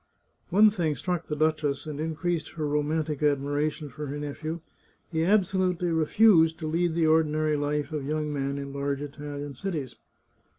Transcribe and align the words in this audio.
One 0.49 0.71
thing 0.71 0.95
struck 0.95 1.27
the 1.27 1.35
duchess 1.35 1.85
and 1.85 1.99
increased 1.99 2.53
her 2.53 2.67
romantic 2.67 3.21
admiration 3.21 3.89
for 3.89 4.07
her 4.07 4.17
nephew; 4.17 4.61
he 5.11 5.23
absolutely 5.23 5.91
refused 5.91 6.57
to 6.57 6.67
lead 6.67 6.95
the 6.95 7.05
ordinary 7.05 7.55
life 7.55 7.91
of 7.91 8.07
young 8.07 8.33
men 8.33 8.57
in 8.57 8.73
large 8.73 9.03
Italian 9.03 9.53
cities. 9.53 9.95